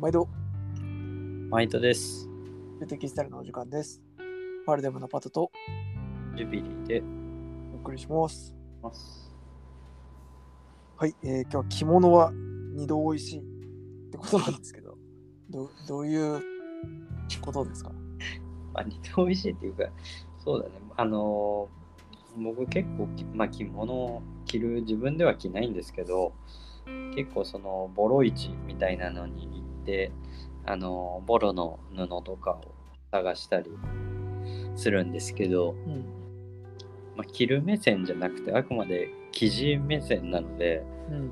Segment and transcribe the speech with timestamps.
[0.00, 0.28] 毎度、
[1.50, 2.26] マイトです。
[2.80, 4.00] テテキスタルのお時間です。
[4.66, 5.50] パルデムのパトと
[6.36, 7.02] ジュビリーで
[7.74, 8.56] お送りします。
[10.96, 12.32] はい、えー今日は着物は
[12.74, 13.42] 二度おいしいっ
[14.10, 14.96] てことなんですけど、
[15.50, 16.40] どうどういう
[17.42, 17.92] ことですか？
[18.72, 19.84] まあ、似て美味しいっていうか、
[20.42, 20.72] そうだね。
[20.96, 21.80] あのー
[22.40, 26.32] 僕結構き、まあ、着物を着る自分では着ないんですけど、
[27.16, 30.12] 結構そのボロ市みたいなのに行って、
[30.66, 32.74] あのーボロの布とかを
[33.10, 33.70] 探したり
[34.76, 36.04] するんですけど、うん。
[37.16, 41.30] まあ、着る目線じゃなくてあくまで生地目線なので、うん。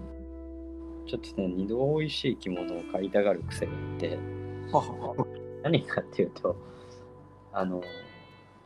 [1.07, 4.19] ちょっとね、二度美味しい着物を買いたがる癖があって。
[5.63, 6.57] 何かっていうと
[7.53, 7.83] あの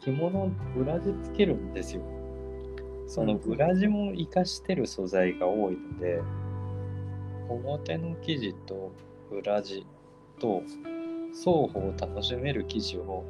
[0.00, 2.02] 着物裏地つけるんですよ
[3.06, 6.20] その裏地も活かしてる素材が多いので
[7.48, 8.92] 表の生地と
[9.32, 9.86] 裏地
[10.38, 10.62] と
[11.32, 13.24] 双方楽しめる生地を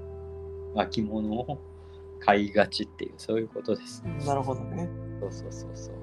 [0.75, 1.59] まあ着物を
[2.21, 4.89] 買いがちっていうそういうことですなるほどね。
[5.21, 5.95] そうそうそうそう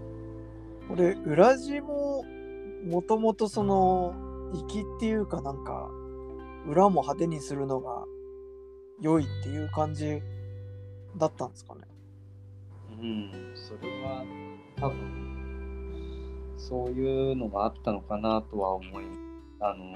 [0.89, 2.25] これ、裏地も
[2.83, 4.15] もともとその、
[4.67, 5.91] 粋っていうかなんか、
[6.67, 8.05] 裏も派手にするのが
[8.99, 10.19] 良いっていう感じ
[11.15, 11.81] だったんですかね。
[12.99, 14.25] うん、それは
[14.77, 19.05] 多分そういうのがあったのかなとは思い
[19.59, 19.95] あの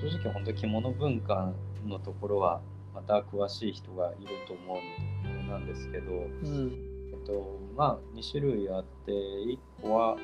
[0.00, 1.52] 正直本当着物文化
[1.86, 2.60] のところは
[2.94, 6.86] また詳しい人がいると思うのでなんですけど、うん。
[7.12, 10.16] えっと、まあ2種類あって1個は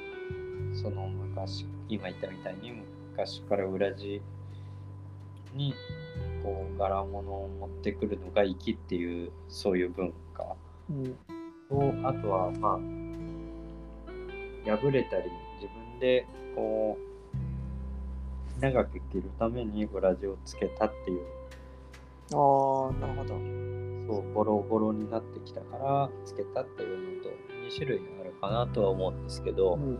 [0.73, 2.73] その昔今言ったみたいに
[3.11, 4.23] 昔から裏地
[5.55, 5.75] に
[6.42, 10.56] こう柄物を持ってくるのが粋っていうそういう文化。
[10.91, 11.17] うん。
[11.69, 12.78] とあとはまあ
[14.77, 15.25] 破れたり
[15.61, 17.15] 自分でこう
[18.61, 21.24] 長く着るために裏地をつけたっていう
[22.33, 23.34] ああ、なるほど。
[24.06, 29.83] そうボロボロになってきたからつけたっていうのと2種類あるかなとは思うんですけど、うん。
[29.83, 29.98] うん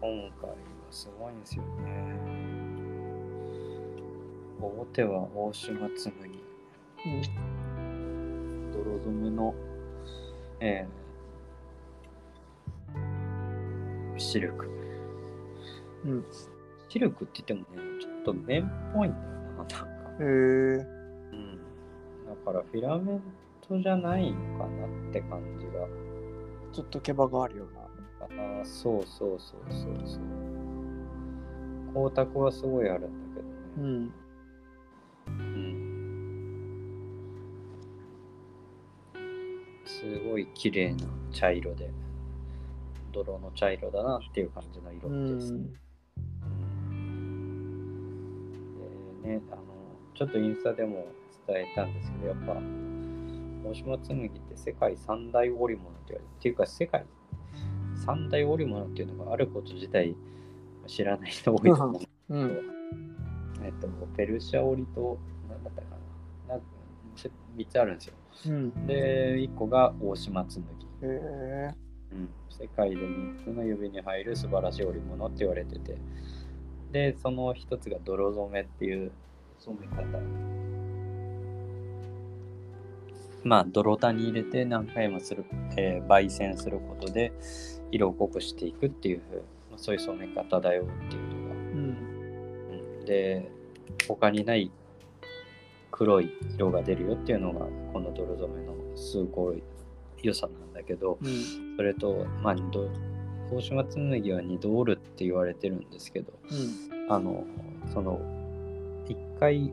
[0.00, 0.08] 今
[0.40, 0.56] 回は
[0.92, 2.14] すごいんですよね
[4.60, 6.12] 表は大島紬
[7.04, 7.08] う
[7.80, 8.72] ん。
[8.72, 9.54] 泥染めの、
[10.60, 10.98] えー
[14.20, 14.68] シルク。
[16.04, 16.24] うん。
[16.88, 19.86] シルクって言ってもね、ちょっと綿っぽいんだよな、なんか。
[20.20, 20.24] へえ。
[20.24, 21.58] うん。
[22.26, 23.22] だからフィラメン
[23.60, 25.86] トじゃないのかなって感じが。
[26.72, 27.80] ちょっと毛羽があるような。
[28.20, 30.20] ああ、そうそうそうそうそう。
[32.10, 33.54] 光沢はすごいあるんだけどね。
[33.78, 34.12] うん。
[35.26, 35.88] うん。
[39.84, 41.90] すごい綺麗な茶色で、
[43.12, 45.52] 泥の茶色だなっていう感じのう色です。
[45.52, 45.72] ん。
[49.22, 49.62] ね、あの
[50.14, 51.06] ちょっとインスタでも
[51.46, 52.60] 伝えたんですけど、やっぱ
[53.68, 57.04] 大島紬って世界三大織物って言われて、っていうか世界
[58.04, 60.16] 三大織物っていうのがあること自体
[60.86, 62.58] 知らない人多いと思うんですけど、うん。
[63.64, 65.18] えっと、ペルシャ織と、
[65.48, 65.88] なんだったか
[66.48, 66.66] な、なんか
[67.56, 68.14] 3つあるんですよ。
[68.46, 68.86] うん。
[68.86, 70.62] で、1個が大島紬。
[70.62, 70.64] へ
[71.02, 71.74] え。
[72.12, 75.98] うん、世界で3つの指に入る素晴らしい織物って言われてて
[76.92, 79.12] でその一つが泥染めっていう
[79.58, 80.04] 染め方
[83.44, 85.44] まあ泥田に入れて何回もする、
[85.76, 87.32] えー焙煎することで
[87.90, 89.20] 色を濃くしていくっていう
[89.70, 91.96] まあそういう染め方だよっていうのが、うん。
[93.00, 93.50] うん、で
[94.06, 94.70] 他にない
[95.90, 99.62] 黒い色が出るよっていうのがこの泥染めのすごい
[100.22, 101.76] 良さなんだけど、うん。
[101.76, 102.54] それと、まあ、
[103.50, 106.54] 大島紬は二度折るって言われてるんですけど、う
[107.06, 107.12] ん。
[107.12, 107.44] あの、
[107.92, 108.20] その、
[109.08, 109.72] 一回、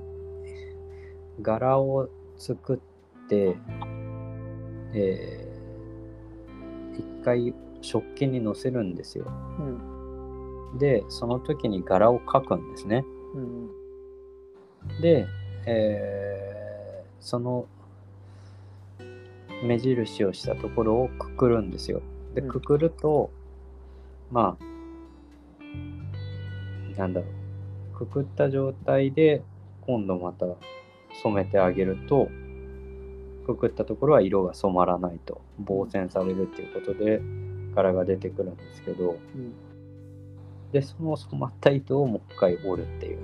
[1.41, 3.55] 柄を作って、
[4.93, 5.55] えー
[6.97, 9.25] 一回食器に乗せるんですよ。
[9.59, 10.77] うん。
[10.77, 13.03] で、その時に柄を描くんですね。
[13.33, 13.69] うん。
[15.01, 15.27] で、
[15.65, 16.45] えー
[17.19, 17.65] その
[19.63, 22.01] 目印をしたところをくくるんですよ。
[22.35, 23.31] で、うんくくると、
[24.31, 24.63] まあ、
[26.99, 27.27] なんだろ
[27.93, 29.43] う、くくった状態で
[29.81, 30.45] 今度また
[31.23, 32.29] 染めてあげると、
[33.45, 37.21] くくったところは色が染まらないと、防染されるっていうことで
[37.75, 39.17] 柄が出てくるんですけど、
[40.71, 43.19] で、その染まった糸をもう一回折るっていう。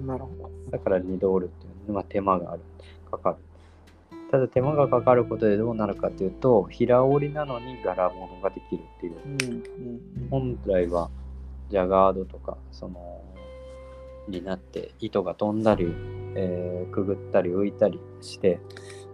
[0.00, 0.06] うん。
[0.06, 0.50] なるほど。
[0.70, 2.62] だから二度折るっていうまあ、手間がある、
[3.10, 3.36] かかる。
[4.30, 9.16] ただ手間がかかることでどうなるかというと、平織りなのに柄物ができるっていう。
[9.24, 9.62] うん。
[10.22, 10.28] うん。
[10.30, 11.10] 本来は
[11.70, 13.22] ジャガードとか、その、
[14.28, 15.86] になって糸が飛んだり、
[16.34, 18.60] えーくぐったり浮いたりして、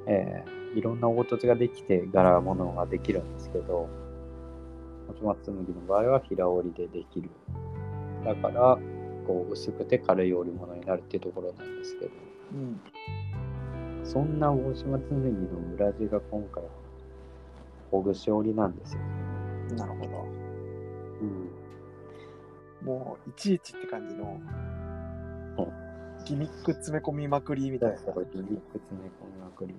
[0.06, 3.88] えーいろんな凹凸ができて柄物ができるんですけど
[5.20, 7.30] 持松紬の場合は平織りでできる
[8.24, 8.78] だから
[9.26, 12.10] こう薄くて軽い織物になるっていうところなんですけど
[12.54, 12.80] うん。
[14.04, 16.62] そんな大島紬の裏地が今回
[17.90, 19.00] ほぐし織りなんですよ。
[19.76, 20.10] なるほど。
[22.82, 24.40] うん、もういちいちって感じの
[25.58, 25.84] うん
[26.24, 27.96] ギミック詰め込みまくりみたいな。
[27.96, 29.74] ギミック詰め込みまくり。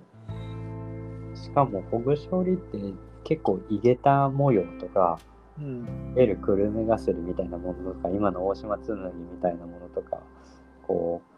[1.36, 2.94] しかもほぐし織りって
[3.24, 5.20] 結構井桁模様とか、
[5.60, 6.14] うん。
[6.14, 10.20] いわゆるくるめがすりみたいなものとか、今の大島紬みたいなものとか、
[10.88, 11.35] こう、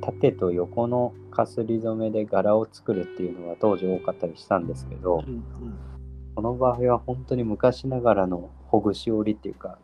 [0.00, 5.44] 縦と横のかすり染めで柄を作るっていうのは当時多かったりしたんですけど、うん。
[6.34, 9.78] この場合は本当に昔ながらのほぐし織りっていうか、いわ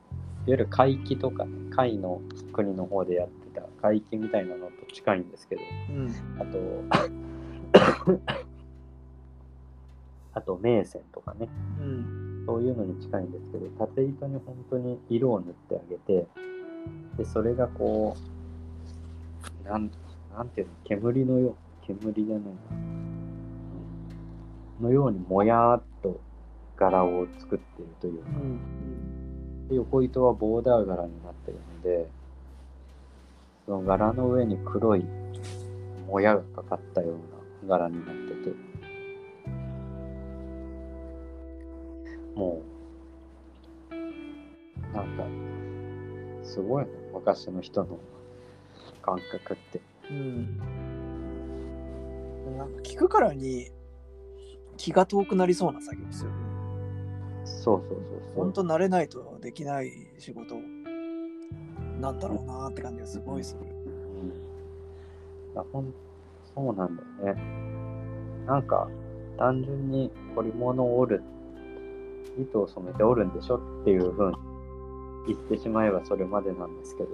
[0.46, 2.20] ゆる海域とかね、貝の
[2.52, 6.10] 国の方でやってた海域みたいなのと近いんですけど、うん。
[6.38, 8.20] あと、
[10.34, 11.48] あと、名線とかね、
[11.80, 12.44] うん。
[12.46, 16.26] そういうのに近いんですけど、縦糸に本当に色を塗ってあげて、
[17.16, 18.16] で、それがこ
[19.64, 19.90] う、なん、
[20.34, 21.54] なんていうの、煙のよう、
[21.86, 22.50] 煙じゃないな、
[24.80, 26.20] のようにもやーっと
[26.76, 29.68] 柄を作っているといううか、ん。
[29.68, 32.08] で横糸はボーダー柄になってるので、
[33.66, 35.04] その柄の上に黒い
[36.08, 37.14] もやがかかったよ
[37.64, 38.56] うな柄になってて、
[42.34, 42.62] も
[43.90, 45.24] う、なんか、
[46.42, 47.98] すごいね、昔の人の
[49.02, 49.91] 感覚って。
[50.12, 50.58] うん。
[52.58, 53.70] なんか聞くからに
[54.76, 56.36] 気が遠くなりそうな作業ですよね。
[57.44, 57.98] そうそうそう
[58.34, 58.44] そう。
[58.44, 60.56] 本当慣れないとできない仕事
[62.00, 63.60] なんだろうなって感じがすごいする。
[63.64, 65.92] うんあほん
[66.54, 67.42] そうなんだよね。
[68.46, 68.88] なんか、
[69.38, 71.22] 単純に織物を織る、
[72.38, 74.36] 糸を染めて織るんでしょっていう風に
[75.28, 77.10] 言ってしまえばそれまでなんですけど、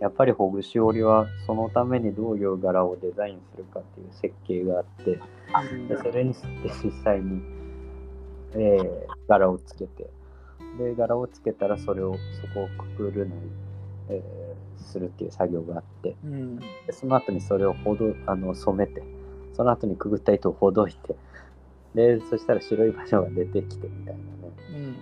[0.00, 5.20] やっぱりほぐし織りはそのためにどういう柄をデザインするかっていう設計があって、
[5.88, 6.48] でそれにして
[6.82, 7.42] 実際に、
[8.54, 10.10] えー柄をつけて、
[10.78, 13.40] で、柄をつけたらそれを、そこをくくるなり、
[14.10, 16.56] えーするっていう作業があって、うん。
[16.58, 19.02] でその後にそれをほどあの染めて、
[19.54, 21.16] その後にくぐった糸をほどいて、
[21.94, 24.52] で、そしたら白い場所が出てきてみたいなね。
[24.70, 24.96] うん。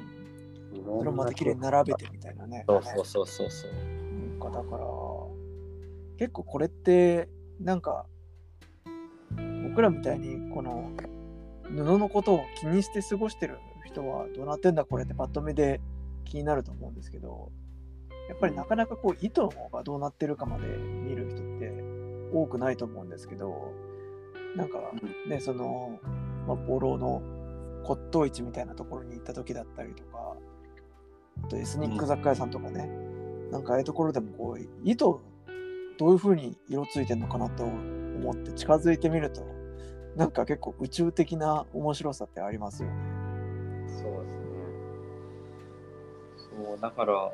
[0.99, 2.65] それをまた綺麗に並べてみたいなね。
[2.69, 3.71] そうそうそうそうそう。
[4.43, 4.85] かだから
[6.19, 7.29] 結構これって
[7.61, 8.07] なんか
[9.69, 10.91] 僕らみたいにこの
[11.65, 15.81] 布のことを気にして過ごしてる人はどうなってんだこれってパッと見で
[16.25, 17.51] 気になると思うんですけど
[18.29, 21.73] やっぱりなかなかこう糸がどうなってるかまで見る人って
[22.33, 23.73] 多くないと思うんですけど
[24.57, 24.79] なんか
[25.29, 25.99] ねその、
[26.47, 27.23] まあ、ボロの
[27.85, 30.37] 骨董市みたいなところに行った時だったりとか
[31.45, 32.89] あとエスニック雑貨屋さんとかね、
[33.53, 35.21] なんかああいうところでもこう糸
[35.99, 39.47] どういう風に色ついてるのかなと思って近づいてみると
[40.17, 42.95] なんか結構宇宙的な面白さってありますよね。
[43.89, 44.43] そうですね。
[46.37, 47.33] そう、だから、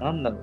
[0.00, 0.40] なんだろう。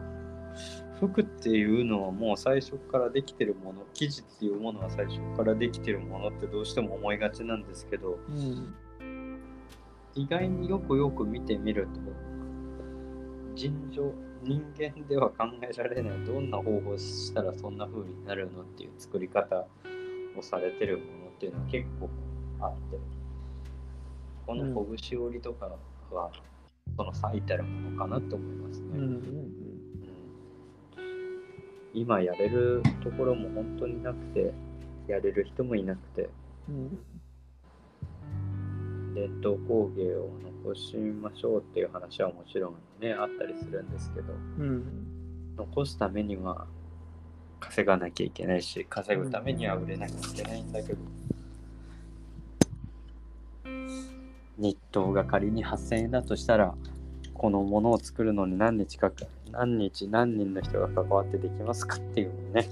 [1.00, 8.74] 服っていうのはもう最初からできてるもの、生地っていうものは最初からできてるものってどうしても思いがちなんですけど、うん。
[10.16, 12.00] 意外によくよく見てみると、
[13.54, 14.12] 尋常、
[14.44, 19.66] 人間では考えられない、どんな方法をしたらそんな風になるのっていう作り方
[20.38, 22.10] をされてるものっていうのは結構
[22.62, 22.98] あって、
[24.46, 25.70] このほぐし織りとか
[26.12, 26.32] は、
[26.96, 28.88] その最たるものかなと思いますね。
[28.94, 29.48] うんうんうん
[31.94, 34.54] 今やれるところも本当になくて、
[35.08, 36.30] やれる人もいなくて、
[36.70, 37.00] うん。
[39.16, 44.70] 伝統工芸を残しましょうっていう話はもちろんね、あったりするんですけど、うん。
[44.70, 45.08] うん
[45.58, 46.68] 残すためには
[47.60, 51.00] 稼がなきゃいけないし、稼ぐためには売れなきゃいけないんだけど、
[54.58, 56.76] 日当が仮に8000円だとしたら、
[57.34, 62.70] このものを作るのに何日かか、何日何人の人が関わってできますかっていうのをね、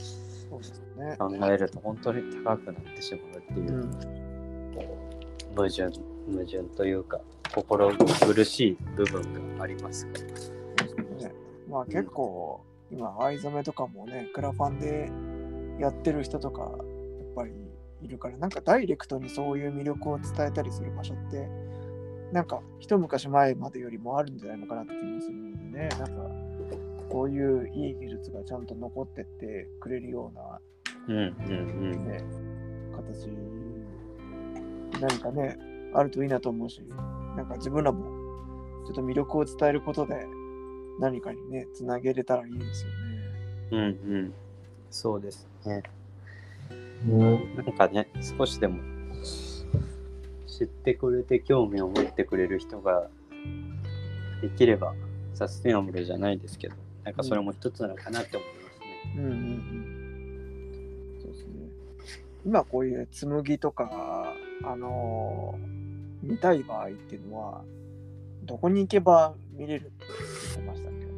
[0.50, 1.16] そうですね。
[1.18, 3.92] 考えると本当に高くなってしまうっていうう、ん。
[5.56, 5.84] 矛盾、
[6.32, 7.20] 矛盾というか、
[7.54, 11.28] 心苦しい部分がありますから。
[11.28, 11.34] ね、
[11.70, 12.62] まあ結構
[12.92, 15.12] 今藍染めとかもねクラファンで
[15.80, 16.72] やってる人とかやっ
[17.36, 17.52] ぱり
[18.02, 21.50] いるからなんかダイレクトにそういう魅力を伝えたりする場所って
[22.32, 25.90] なんか一昔前までよりもあるんじゃないのかなって気もするんでね。
[25.90, 26.46] なんか
[27.10, 30.60] こういういい技術がちゃんと残ってってくれるような
[31.08, 32.24] うんうんね、
[32.96, 33.30] 形
[35.00, 35.58] 何かね
[35.94, 36.82] あるといいなと思うし
[37.36, 38.04] なんか自分らも
[38.86, 40.26] ちょっと魅力を伝えることで
[41.00, 42.96] 何かにねつなげれたらいいですよね。
[43.72, 43.80] うん。
[43.80, 44.34] うんうん。
[44.90, 45.84] そうですね。
[47.56, 48.80] なんかね、少しでも
[50.48, 53.10] 知ってくれて興味を持ってくれる人が
[54.42, 54.94] できれば
[55.34, 59.14] サステナブルじゃないですけど、なんかそれも一つなのかなって思いますね。
[59.18, 61.20] うんうんうん。
[61.22, 61.52] そうですね。
[62.46, 65.75] 今こういう紬とかあのー
[66.26, 67.64] 見たい場合っていうのは
[68.44, 69.92] どこに行けば見れるって
[70.56, 71.06] 言ってましたっけ？
[71.06, 71.18] どね。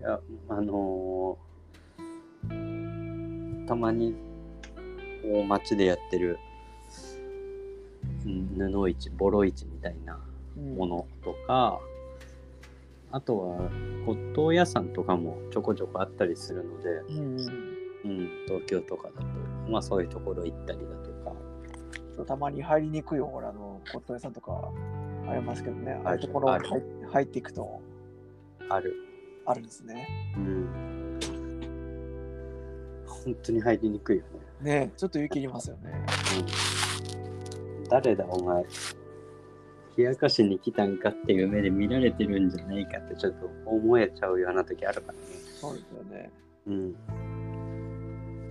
[0.00, 1.44] いや、あのー
[3.66, 4.14] たまに
[5.22, 6.38] こう街でやってる
[8.26, 10.20] うん布市、ボロ市みたいな
[10.56, 10.76] うん。
[10.76, 11.80] ものとか、
[13.10, 13.56] あとは
[14.04, 17.38] 骨董屋さんとかもちょこちょこあったりするので、うんうん
[18.04, 19.26] うん、東京とかだと、
[19.70, 21.10] まあそういうところ行ったりだと
[22.14, 24.70] か、そうたまに入りにくいほらあの骨董屋さんとか
[25.28, 27.80] ありますけどね、ああいうところ入入っていくと
[28.68, 28.94] ある。
[29.46, 30.08] あるんですね。
[30.36, 31.18] うん。
[33.06, 34.24] 本当に入りにくいよ
[34.62, 34.80] ね。
[34.80, 35.92] ねちょっと勇気いりますよね。
[37.80, 37.84] うん。
[37.84, 38.64] 誰だお前。
[39.96, 45.18] 冷やかしに来たんかっていう目で見られてるんじゃないかってちょっと思えちゃうような時あるからね。
[45.60, 46.30] そうですよね。
[46.66, 46.96] うん。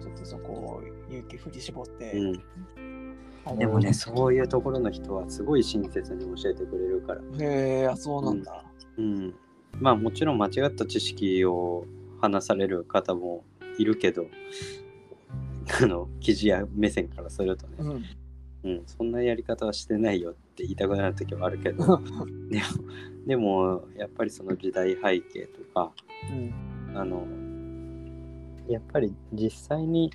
[0.03, 2.11] ちょっとそこを勇気振り絞って。
[2.11, 3.57] うん。
[3.57, 7.21] でもね、そういうところの人はすごい親切に教えてくれるから。
[7.39, 8.63] へえ、あ、そうなんだ。
[8.97, 9.33] うん。
[9.79, 11.85] まあもちろん間違った知識を
[12.21, 13.43] 話される方も
[13.77, 14.27] いるけど、
[15.81, 18.03] あの、記事や目線からするとね、うん。
[18.65, 22.01] うん、そんなやり方はしてないよって言いたくなる時はあるけど、
[22.49, 22.67] でも、
[23.27, 25.91] でもやっぱりその時代背景とか、
[26.31, 26.97] うん。
[26.97, 27.25] あの、
[28.67, 30.11] やっぱり実際に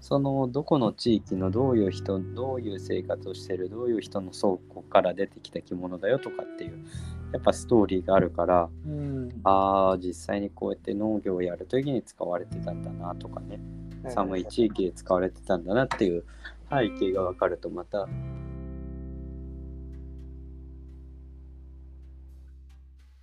[0.00, 6.84] そのどこの地域のどういう人どういう生活をしてるどういう人の倉庫から出てきた着物だよとかっていう
[7.32, 9.40] やっぱストーリーがあるからうん。
[9.44, 13.60] ああ実際にこうやって農業をやる時に使われてたんだなとかね
[14.08, 16.24] 寒い地域で使われてたんだなっていう
[16.70, 18.08] 背景が分かるとまた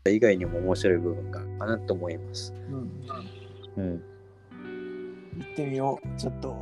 [0.08, 2.54] 以外にも面白い部分があるかなと思います。
[2.70, 2.90] うん。
[3.78, 4.04] うん、
[5.38, 6.20] 行ってみよう。
[6.20, 6.56] ちょっと、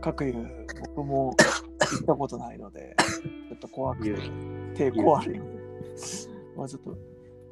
[0.00, 0.34] 各有、
[0.94, 2.94] 僕も行ったことないので、
[3.48, 4.10] ちょっと怖くて、
[4.74, 5.60] 抵抗あるので、
[6.56, 6.96] まあちょっと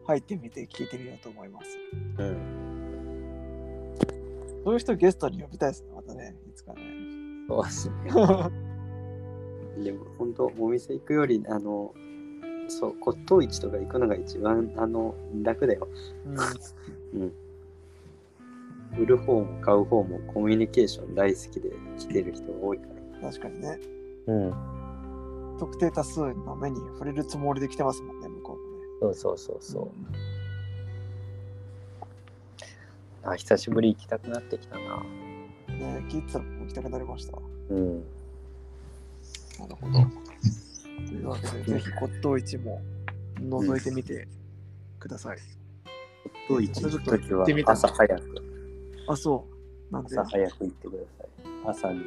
[0.07, 1.79] 入ってみて聞いてみようと思います。
[2.19, 3.95] うん、
[4.65, 6.81] そういう人ゲストに呼びたいですね、またね、いつかね。
[7.49, 7.95] そうですね。
[9.85, 11.95] でも本当お店行くよりあの
[12.69, 15.89] そう骨董市とか行くのが一番あの楽だよ。
[16.27, 17.33] うんうん。
[18.97, 22.87] 売る方も買う方もコミュニケーション大好きで来てる人が多いか
[23.21, 23.31] ら。
[23.31, 23.79] 確かにね、
[24.27, 24.55] うん。
[25.59, 28.53] 特定多数の目に触れるつもりで来てますもんね、向こ
[29.01, 29.15] うもね。
[29.15, 29.91] そうそうそうそう。
[33.25, 35.03] あ久しぶり行きたくなってきたな。
[35.69, 37.39] ね聞いてたらもう行きたくなりました。
[37.71, 38.01] うん。
[39.59, 40.07] なるほど。
[41.07, 42.81] というわけで、ぜひ骨董市も
[43.41, 44.29] 覗いてみて
[44.99, 45.39] ください。
[46.49, 48.58] 骨董市行くときは朝早く。
[49.09, 49.47] あ、そ
[49.91, 49.93] う。
[49.93, 51.29] なんで、朝早く行ってください。
[51.67, 52.01] 朝に。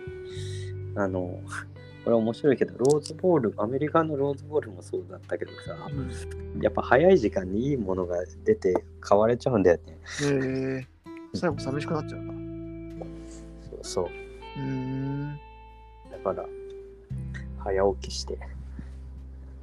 [0.96, 1.40] あの、
[2.04, 10.00] これ面白いけど、ローズボール、アメリカのローズボールもそうだったけどさ、うんやっぱ早い時間にいいものが出て買われちゃうんだよね。
[10.24, 10.88] へえ
[11.34, 12.34] 最後寂しくなっちゃうな。
[12.34, 12.38] う
[13.62, 14.60] そうそう。
[14.60, 15.40] ーん。
[16.12, 16.46] だから、
[17.60, 18.38] 早起きして、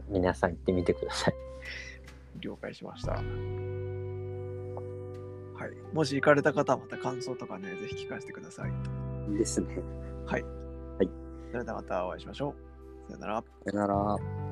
[0.09, 1.35] 皆さん行ってみてください。
[2.41, 3.21] 了解しました。
[5.59, 5.71] はい。
[5.93, 8.73] もし行かれた方はまた感想とかね、ぜひ聞かせてください。
[9.37, 9.83] ですね。
[11.51, 12.55] それではまたお会いしましょ
[13.09, 13.11] う。
[13.11, 13.45] さよなら。
[13.65, 14.48] さよなら。